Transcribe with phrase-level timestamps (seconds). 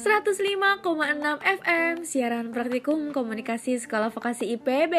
[0.00, 0.80] 105,6
[1.44, 4.96] FM Siaran Praktikum Komunikasi Sekolah Vokasi IPB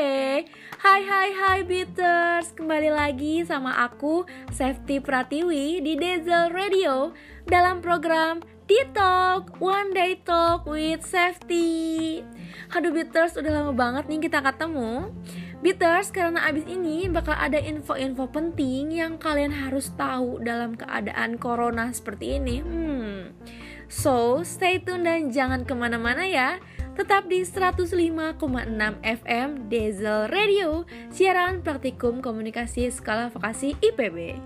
[0.77, 2.53] Hai hai hai Beaters.
[2.53, 7.17] Kembali lagi sama aku Safety Pratiwi di Diesel Radio
[7.49, 12.21] Dalam program D-Talk One Day Talk with Safety.
[12.69, 15.09] Aduh Beaters udah lama banget nih kita ketemu.
[15.65, 21.89] Beaters karena abis ini bakal ada info-info penting yang kalian harus tahu dalam keadaan corona
[21.89, 22.61] seperti ini.
[22.61, 23.33] Hmm
[23.91, 26.63] So, stay tune dan jangan ke mana-mana ya.
[26.95, 28.39] Tetap di 105,6
[29.03, 34.39] FM Diesel Radio, siaran praktikum komunikasi skala vokasi IPB.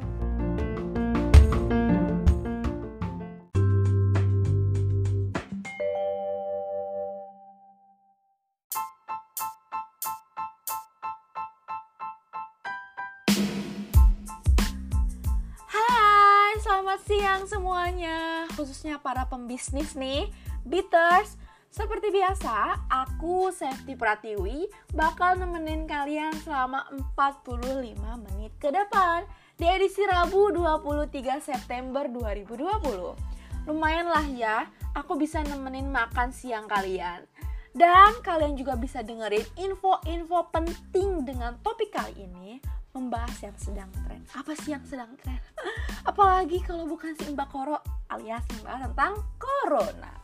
[16.65, 20.31] Selamat siang semuanya, khususnya para pembisnis nih,
[20.65, 21.37] Beaters.
[21.75, 26.87] Seperti biasa, aku Safety Pratiwi bakal nemenin kalian selama
[27.19, 29.27] 45 menit ke depan
[29.59, 33.67] di edisi Rabu 23 September 2020.
[33.67, 37.27] Lumayan lah ya, aku bisa nemenin makan siang kalian.
[37.75, 42.63] Dan kalian juga bisa dengerin info-info penting dengan topik kali ini
[42.95, 44.23] membahas yang sedang tren.
[44.31, 45.37] Apa sih yang sedang tren?
[46.09, 50.15] Apalagi kalau bukan si Mbak Koro alias membahas tentang Corona.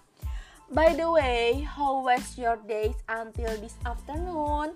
[0.72, 4.72] By the way, how was your days until this afternoon?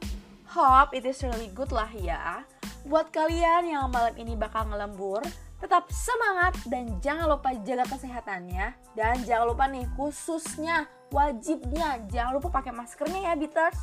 [0.52, 2.44] Hope it is really good lah ya.
[2.84, 5.24] Buat kalian yang malam ini bakal ngelembur,
[5.64, 8.76] tetap semangat dan jangan lupa jaga kesehatannya.
[8.92, 10.84] Dan jangan lupa nih khususnya
[11.16, 13.80] wajibnya jangan lupa pakai maskernya ya Beaters.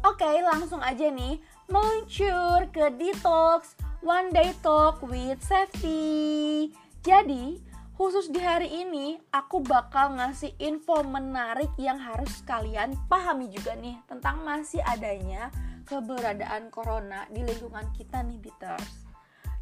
[0.00, 6.66] Oke, langsung aja nih meluncur ke Detox One Day Talk with Safety.
[7.06, 7.62] Jadi,
[7.94, 13.94] khusus di hari ini aku bakal ngasih info menarik yang harus kalian pahami juga nih
[14.10, 15.54] tentang masih adanya
[15.86, 19.06] keberadaan corona di lingkungan kita nih Beaters.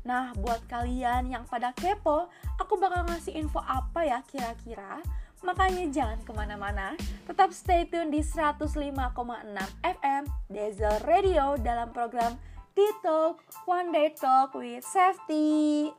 [0.09, 5.05] Nah, buat kalian yang pada kepo, aku bakal ngasih info apa ya kira-kira
[5.47, 8.83] Makanya jangan ke mana-mana, tetap stay tune di 105,6
[9.87, 12.35] FM Diesel Radio dalam program
[12.75, 15.95] D-Talk One Day Talk with Safety.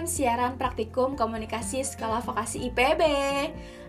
[0.00, 3.02] FM siaran praktikum komunikasi skala vokasi IPB.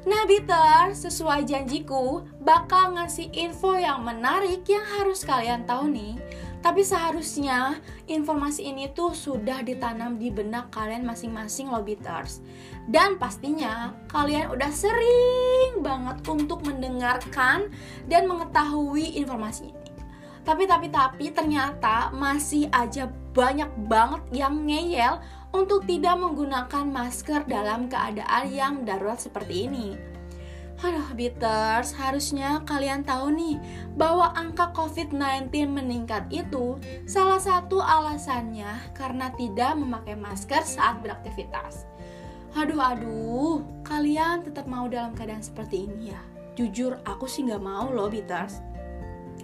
[0.04, 6.20] Nah, Bitter, sesuai janjiku, bakal ngasih info yang menarik yang harus kalian tahu nih.
[6.60, 7.80] Tapi seharusnya
[8.12, 12.44] informasi ini tuh sudah ditanam di benak kalian masing-masing loh Bitters.
[12.92, 17.72] Dan pastinya kalian udah sering banget untuk mendengarkan
[18.12, 19.81] dan mengetahui informasi ini.
[20.42, 25.22] Tapi tapi tapi ternyata masih aja banyak banget yang ngeyel
[25.54, 30.12] untuk tidak menggunakan masker dalam keadaan yang darurat seperti ini.
[30.82, 33.62] Aduh, Beaters, harusnya kalian tahu nih
[33.94, 41.86] bahwa angka COVID-19 meningkat itu salah satu alasannya karena tidak memakai masker saat beraktivitas.
[42.58, 46.22] Aduh, aduh, kalian tetap mau dalam keadaan seperti ini ya?
[46.58, 48.58] Jujur, aku sih nggak mau loh, Beaters.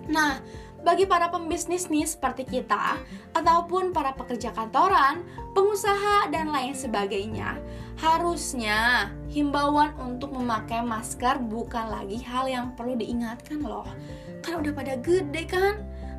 [0.10, 0.42] Nah,
[0.86, 2.98] bagi para pembisnis nih seperti kita,
[3.34, 5.26] ataupun para pekerja kantoran,
[5.58, 7.58] pengusaha, dan lain sebagainya,
[7.98, 13.88] harusnya himbauan untuk memakai masker bukan lagi hal yang perlu diingatkan loh.
[14.46, 15.76] Kan udah pada gede kan?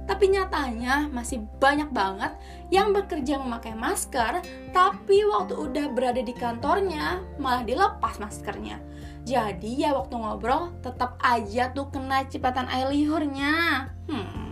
[0.09, 2.33] Tapi nyatanya masih banyak banget
[2.73, 4.41] yang bekerja memakai masker,
[4.73, 8.81] tapi waktu udah berada di kantornya malah dilepas maskernya.
[9.29, 13.85] Jadi ya waktu ngobrol tetap aja tuh kena cipratan air liurnya.
[14.09, 14.47] Hmm.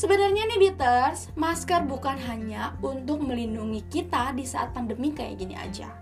[0.00, 5.92] Sebenarnya nih Beaters, masker bukan hanya untuk melindungi kita di saat pandemi kayak gini aja.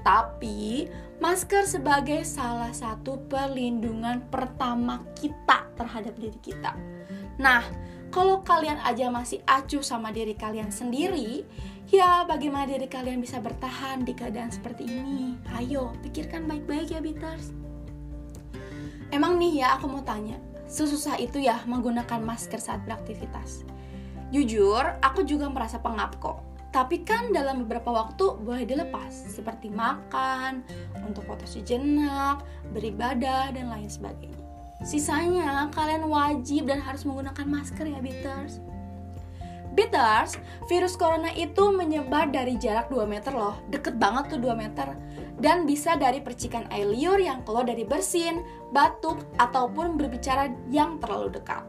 [0.00, 0.88] Tapi,
[1.20, 6.72] masker sebagai salah satu perlindungan pertama kita terhadap diri kita.
[7.36, 7.60] Nah,
[8.08, 11.44] kalau kalian aja masih acuh sama diri kalian sendiri,
[11.92, 15.36] ya bagaimana diri kalian bisa bertahan di keadaan seperti ini?
[15.60, 17.52] Ayo, pikirkan baik-baik ya Beaters.
[19.12, 23.66] Emang nih ya, aku mau tanya, sesusah itu ya menggunakan masker saat beraktivitas.
[24.34, 26.42] Jujur, aku juga merasa pengap kok.
[26.74, 30.60] Tapi kan dalam beberapa waktu boleh dilepas, seperti makan,
[31.06, 34.36] untuk foto sejenak, beribadah, dan lain sebagainya.
[34.84, 38.60] Sisanya, kalian wajib dan harus menggunakan masker ya, Beaters.
[39.76, 40.40] Beaters,
[40.72, 44.96] virus corona itu menyebar dari jarak 2 meter loh, deket banget tuh 2 meter.
[45.36, 48.40] Dan bisa dari percikan air liur yang keluar dari bersin,
[48.72, 51.60] batuk, ataupun berbicara yang terlalu dekat.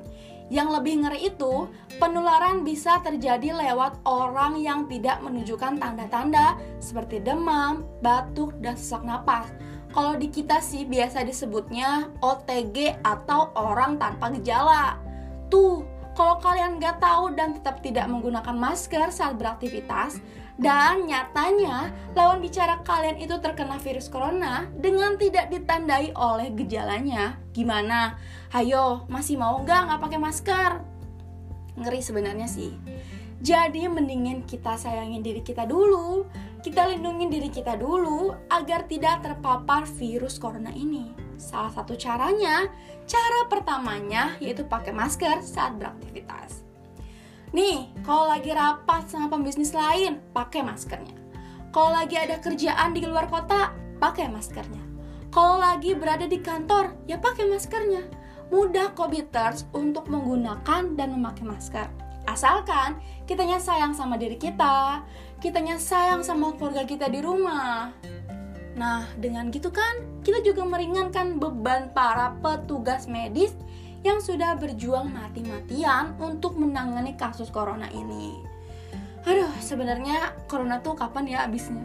[0.47, 1.67] Yang lebih ngeri itu,
[1.99, 9.51] penularan bisa terjadi lewat orang yang tidak menunjukkan tanda-tanda seperti demam, batuk, dan sesak napas.
[9.91, 14.95] Kalau di kita sih biasa disebutnya OTG atau orang tanpa gejala.
[15.51, 15.83] Tuh,
[16.17, 20.17] kalau kalian nggak tahu dan tetap tidak menggunakan masker saat beraktivitas,
[20.57, 28.17] dan nyatanya lawan bicara kalian itu terkena virus corona dengan tidak ditandai oleh gejalanya, gimana?
[28.49, 30.71] Hayo, masih mau nggak nggak pakai masker?
[31.77, 32.73] Ngeri sebenarnya sih.
[33.37, 36.25] Jadi mendingin kita sayangin diri kita dulu,
[36.65, 41.26] kita lindungi diri kita dulu agar tidak terpapar virus corona ini.
[41.37, 42.65] Salah satu caranya,
[43.05, 46.65] cara pertamanya yaitu pakai masker saat beraktivitas.
[47.55, 51.15] Nih, kalau lagi rapat sama pembisnis lain, pakai maskernya.
[51.71, 54.83] Kalau lagi ada kerjaan di luar kota, pakai maskernya.
[55.31, 58.03] Kalau lagi berada di kantor, ya pakai maskernya.
[58.51, 59.11] Mudah kok
[59.75, 61.87] untuk menggunakan dan memakai masker.
[62.27, 65.03] Asalkan kitanya sayang sama diri kita,
[65.39, 67.95] kitanya sayang sama keluarga kita di rumah.
[68.75, 73.55] Nah, dengan gitu kan, kita juga meringankan beban para petugas medis
[74.03, 78.43] yang sudah berjuang mati-matian untuk menangani kasus corona ini.
[79.23, 81.79] Aduh, sebenarnya corona tuh kapan ya abisnya?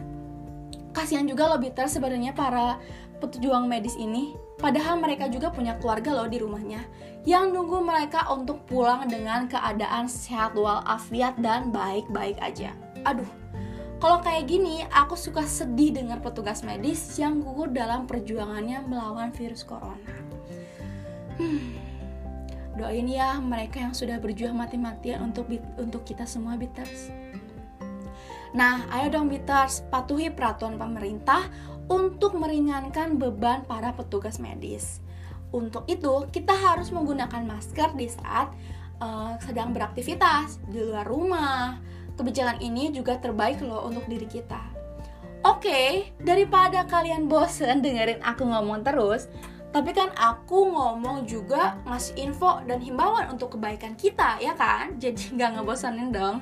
[0.91, 2.83] Kasihan juga loh Bitter sebenarnya para
[3.23, 4.35] pejuang medis ini.
[4.59, 6.83] Padahal mereka juga punya keluarga loh di rumahnya
[7.23, 12.75] yang nunggu mereka untuk pulang dengan keadaan sehat walafiat dan baik-baik aja.
[13.07, 13.27] Aduh,
[14.03, 19.63] kalau kayak gini, aku suka sedih dengar petugas medis yang gugur dalam perjuangannya melawan virus
[19.63, 20.11] corona.
[21.39, 21.79] Hmm,
[22.75, 25.47] doain ya mereka yang sudah berjuang mati-matian untuk
[25.79, 27.15] untuk kita semua Bitters.
[28.51, 31.47] Nah, ayo dong Bitters, patuhi peraturan pemerintah
[31.87, 34.99] untuk meringankan beban para petugas medis.
[35.55, 38.51] Untuk itu, kita harus menggunakan masker di saat
[38.99, 41.79] uh, sedang beraktivitas di luar rumah,
[42.17, 44.61] kebijakan ini juga terbaik loh untuk diri kita.
[45.43, 45.89] Oke, okay,
[46.23, 49.27] daripada kalian bosen dengerin aku ngomong terus,
[49.75, 54.95] tapi kan aku ngomong juga ngasih info dan himbauan untuk kebaikan kita, ya kan?
[55.03, 56.39] Jadi nggak ngebosanin dong.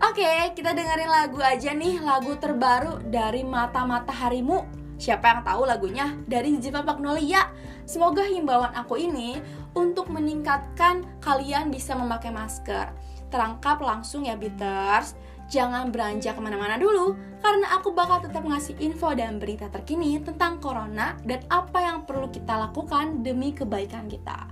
[0.00, 4.64] Oke, okay, kita dengerin lagu aja nih, lagu terbaru dari Mata-Mata Harimu.
[4.96, 6.16] Siapa yang tahu lagunya?
[6.24, 7.52] Dari Ziva Magnolia.
[7.84, 9.36] Semoga himbauan aku ini
[9.76, 12.88] untuk meningkatkan kalian bisa memakai masker
[13.32, 15.14] terangkap langsung ya Beaters.
[15.44, 20.56] Jangan beranjak ke mana-mana dulu, karena aku bakal tetap ngasih info dan berita terkini tentang
[20.56, 24.48] Corona dan apa yang perlu kita lakukan demi kebaikan kita.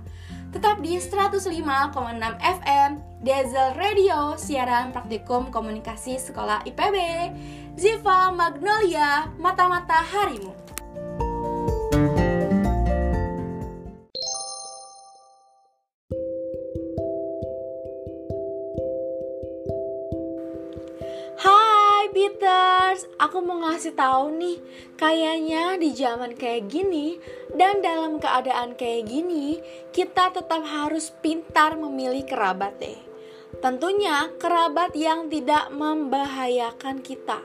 [0.53, 1.49] Tetap di 105,6
[2.37, 2.89] FM,
[3.25, 6.97] Diesel Radio, siaran praktikum komunikasi sekolah IPB,
[7.73, 10.62] Ziva Magnolia, Mata-Mata Harimu.
[23.33, 24.61] Aku mau ngasih tahu nih,
[24.93, 27.17] kayaknya di zaman kayak gini
[27.49, 29.57] dan dalam keadaan kayak gini,
[29.89, 32.93] kita tetap harus pintar memilih kerabat deh.
[33.57, 37.41] Tentunya kerabat yang tidak membahayakan kita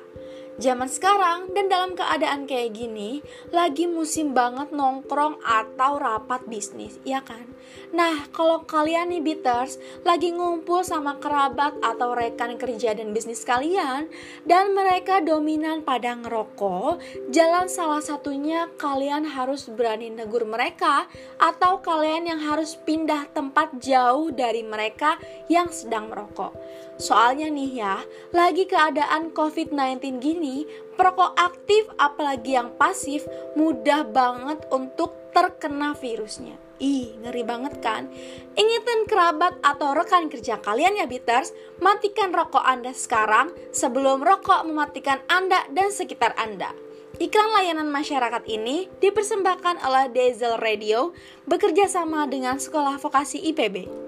[0.59, 3.23] zaman sekarang dan dalam keadaan kayak gini
[3.55, 7.47] lagi musim banget nongkrong atau rapat bisnis, ya kan?
[7.89, 14.11] Nah, kalau kalian nih beaters lagi ngumpul sama kerabat atau rekan kerja dan bisnis kalian
[14.45, 17.01] dan mereka dominan pada ngerokok,
[17.33, 21.09] jalan salah satunya kalian harus berani negur mereka
[21.41, 25.17] atau kalian yang harus pindah tempat jauh dari mereka
[25.49, 26.53] yang sedang merokok.
[26.99, 28.03] Soalnya nih ya,
[28.35, 30.67] lagi keadaan COVID-19 gini,
[30.99, 33.23] perokok aktif apalagi yang pasif
[33.55, 36.59] mudah banget untuk terkena virusnya.
[36.83, 38.11] Ih, ngeri banget kan?
[38.59, 41.55] Ingetin kerabat atau rekan kerja kalian ya, Bitters.
[41.79, 46.75] Matikan rokok Anda sekarang sebelum rokok mematikan Anda dan sekitar Anda.
[47.19, 51.11] Iklan layanan masyarakat ini dipersembahkan oleh Diesel Radio
[51.51, 54.08] bekerja sama dengan Sekolah Vokasi IPB.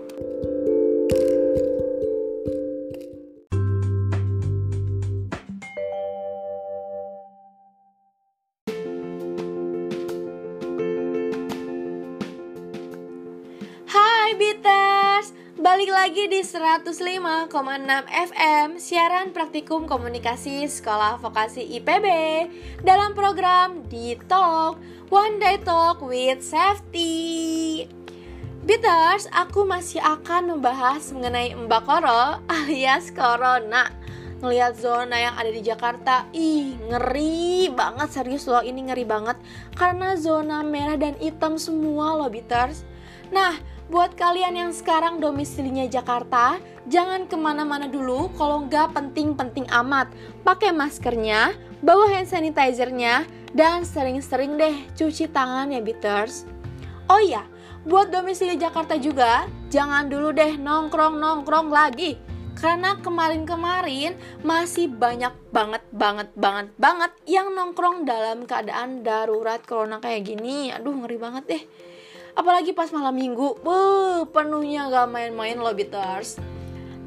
[16.10, 17.54] Lagi di 105,6
[18.02, 22.06] FM Siaran Praktikum Komunikasi Sekolah Vokasi IPB
[22.82, 27.86] Dalam program di Talk One Day Talk with Safety.
[28.66, 33.94] Peters, aku masih akan membahas mengenai Mbak Koro alias Corona.
[34.42, 39.38] Ngelihat zona yang ada di Jakarta, ih ngeri banget serius loh ini ngeri banget.
[39.78, 42.82] Karena zona merah dan hitam semua loh Peters
[43.30, 43.54] Nah,
[43.90, 50.06] buat kalian yang sekarang domisilinya Jakarta, jangan ke mana-mana dulu kalau nggak penting-penting amat.
[50.46, 56.46] Pakai maskernya, bawa hand sanitizernya, dan sering-sering deh cuci tangan ya Beaters.
[57.10, 57.42] Oh iya,
[57.82, 62.14] buat domisili Jakarta juga, jangan dulu deh nongkrong-nongkrong lagi.
[62.54, 64.14] Karena kemarin-kemarin
[64.46, 70.68] masih banyak banget banget banget banget yang nongkrong dalam keadaan darurat corona kayak gini.
[70.68, 71.62] Aduh ngeri banget deh
[72.40, 76.40] apalagi pas malam minggu Wuh, penuhnya gak main-main loh Beaters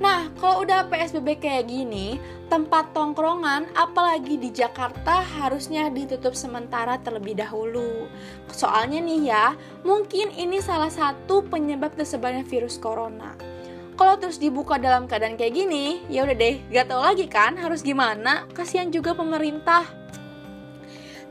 [0.03, 2.19] Nah, kalau udah PSBB kayak gini,
[2.51, 8.09] tempat tongkrongan apalagi di Jakarta harusnya ditutup sementara terlebih dahulu.
[8.51, 9.45] Soalnya nih ya,
[9.87, 13.37] mungkin ini salah satu penyebab tersebarnya virus corona.
[13.93, 17.85] Kalau terus dibuka dalam keadaan kayak gini, ya udah deh, gak tau lagi kan harus
[17.85, 18.49] gimana.
[18.51, 19.87] Kasihan juga pemerintah.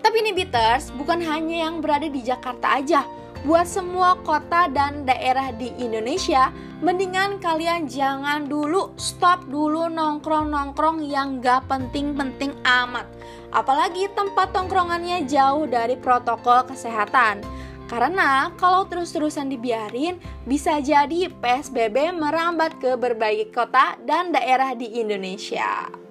[0.00, 3.04] Tapi nih Beaters, bukan hanya yang berada di Jakarta aja,
[3.42, 11.42] buat semua kota dan daerah di Indonesia, mendingan kalian jangan dulu stop dulu nongkrong-nongkrong yang
[11.42, 13.06] gak penting-penting amat.
[13.50, 17.42] Apalagi tempat tongkrongannya jauh dari protokol kesehatan.
[17.90, 20.16] Karena kalau terus-terusan dibiarin,
[20.48, 26.01] bisa jadi PSBB merambat ke berbagai kota dan daerah di Indonesia.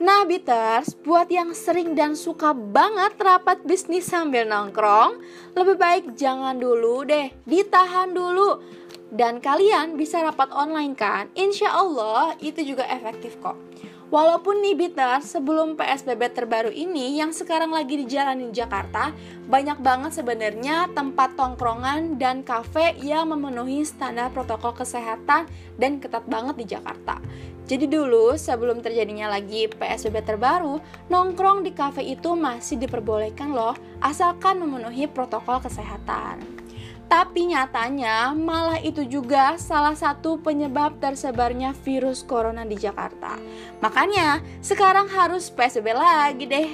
[0.00, 5.20] Nah, Beaters, buat yang sering dan suka banget rapat bisnis sambil nongkrong,
[5.52, 8.64] lebih baik jangan dulu deh, ditahan dulu.
[9.12, 11.28] Dan kalian bisa rapat online kan?
[11.36, 13.69] Insya Allah itu juga efektif kok.
[14.10, 19.14] Walaupun nih Bitar, sebelum PSBB terbaru ini yang sekarang lagi dijalani di Jakarta,
[19.46, 25.46] banyak banget sebenarnya tempat tongkrongan dan kafe yang memenuhi standar protokol kesehatan
[25.78, 27.22] dan ketat banget di Jakarta.
[27.70, 34.58] Jadi dulu sebelum terjadinya lagi PSBB terbaru, nongkrong di kafe itu masih diperbolehkan loh, asalkan
[34.58, 36.59] memenuhi protokol kesehatan.
[37.10, 43.34] Tapi nyatanya malah itu juga salah satu penyebab tersebarnya virus corona di Jakarta.
[43.82, 46.70] Makanya sekarang harus PSBB lagi deh.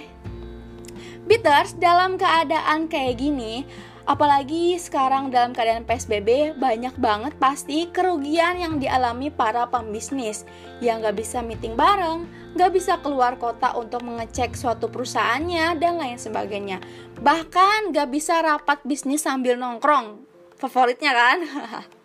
[1.25, 3.65] Bitters dalam keadaan kayak gini,
[4.07, 10.47] apalagi sekarang dalam keadaan PSBB banyak banget pasti kerugian yang dialami para pembisnis.
[10.79, 16.17] Yang gak bisa meeting bareng, gak bisa keluar kota untuk mengecek suatu perusahaannya dan lain
[16.17, 16.79] sebagainya.
[17.19, 20.23] Bahkan gak bisa rapat bisnis sambil nongkrong.
[20.57, 21.39] Favoritnya kan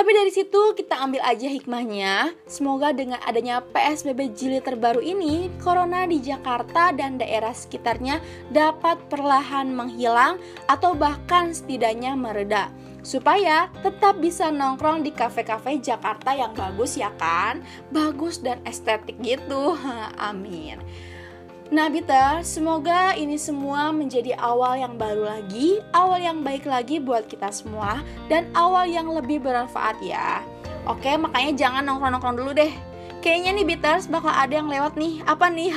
[0.00, 2.32] Tapi dari situ kita ambil aja hikmahnya.
[2.48, 8.16] Semoga dengan adanya PSBB jilid terbaru ini, corona di Jakarta dan daerah sekitarnya
[8.48, 10.40] dapat perlahan menghilang
[10.72, 12.72] atau bahkan setidaknya mereda.
[13.04, 17.60] Supaya tetap bisa nongkrong di kafe-kafe Jakarta yang bagus ya kan?
[17.92, 19.76] Bagus dan estetik gitu.
[20.16, 20.80] Amin.
[21.70, 27.30] Nah, Bita, semoga ini semua menjadi awal yang baru lagi, awal yang baik lagi buat
[27.30, 30.42] kita semua, dan awal yang lebih bermanfaat ya.
[30.90, 32.74] Oke, makanya jangan nongkrong-nongkrong dulu deh.
[33.22, 35.68] Kayaknya nih Beaters bakal ada yang lewat nih Apa nih?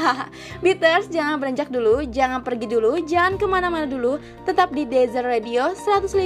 [0.64, 4.16] Beaters jangan beranjak dulu Jangan pergi dulu Jangan ke mana-mana dulu
[4.48, 6.24] Tetap di Desert Radio 105,6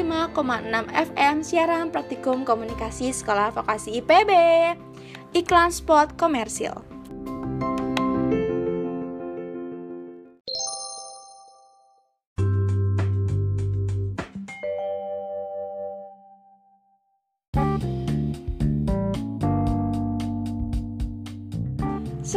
[0.94, 4.30] FM Siaran Praktikum Komunikasi Sekolah Vokasi IPB
[5.34, 6.97] Iklan spot komersil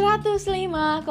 [0.01, 1.05] 105,6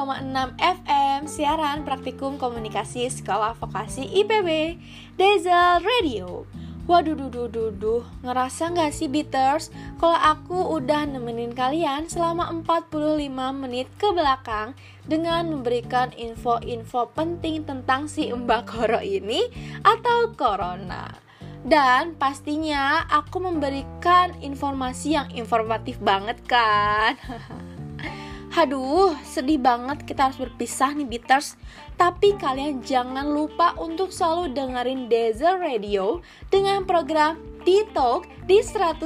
[0.57, 4.81] FM siaran praktikum komunikasi sekolah vokasi IPB
[5.13, 6.49] Diesel Radio.
[6.89, 9.69] Waduh, duh, duh, duh, ngerasa nggak sih Beaters
[10.01, 13.29] kalau aku udah nemenin kalian selama 45
[13.61, 14.73] menit ke belakang
[15.05, 19.45] dengan memberikan info-info penting tentang si Mbak Koro ini
[19.85, 21.13] atau Corona.
[21.61, 27.13] Dan pastinya aku memberikan informasi yang informatif banget kan.
[28.49, 31.53] Aduh, sedih banget kita harus berpisah nih Beaters.
[32.01, 39.05] Tapi kalian jangan lupa untuk selalu dengerin Desert Radio dengan program T-Talk di 105,6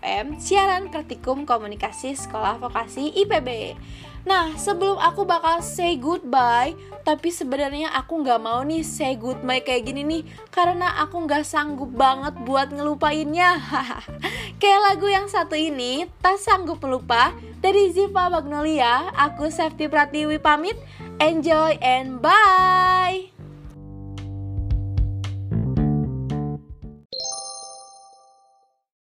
[0.00, 3.76] FM siaran praktikum komunikasi sekolah vokasi IPB.
[4.24, 6.76] Nah, sebelum aku bakal say goodbye,
[7.08, 11.88] tapi sebenarnya aku nggak mau nih say goodbye kayak gini nih, karena aku nggak sanggup
[11.92, 13.56] banget buat ngelupainnya.
[14.60, 20.74] kayak lagu yang satu ini, tak sanggup melupa, dari Ziva Magnolia, aku Safety Pratiwi pamit.
[21.20, 23.29] Enjoy and bye!